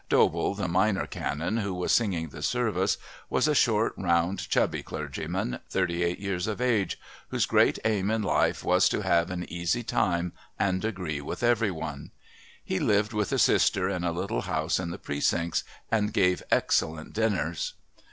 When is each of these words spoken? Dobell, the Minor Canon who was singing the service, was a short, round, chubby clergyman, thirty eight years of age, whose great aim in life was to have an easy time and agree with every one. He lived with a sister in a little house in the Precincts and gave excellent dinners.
Dobell, 0.09 0.57
the 0.57 0.67
Minor 0.67 1.05
Canon 1.05 1.57
who 1.57 1.75
was 1.75 1.91
singing 1.91 2.29
the 2.29 2.41
service, 2.41 2.97
was 3.29 3.47
a 3.47 3.53
short, 3.53 3.93
round, 3.95 4.39
chubby 4.49 4.81
clergyman, 4.81 5.59
thirty 5.69 6.01
eight 6.01 6.17
years 6.17 6.47
of 6.47 6.59
age, 6.59 6.97
whose 7.27 7.45
great 7.45 7.77
aim 7.85 8.09
in 8.09 8.23
life 8.23 8.63
was 8.63 8.89
to 8.89 9.01
have 9.03 9.29
an 9.29 9.45
easy 9.47 9.83
time 9.83 10.33
and 10.57 10.83
agree 10.83 11.21
with 11.21 11.43
every 11.43 11.69
one. 11.69 12.09
He 12.63 12.79
lived 12.79 13.13
with 13.13 13.31
a 13.31 13.37
sister 13.37 13.89
in 13.89 14.03
a 14.03 14.11
little 14.11 14.41
house 14.41 14.79
in 14.79 14.89
the 14.89 14.97
Precincts 14.97 15.63
and 15.91 16.11
gave 16.11 16.41
excellent 16.49 17.13
dinners. 17.13 17.75